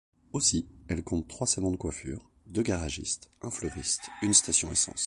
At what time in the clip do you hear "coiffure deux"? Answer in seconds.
1.77-2.63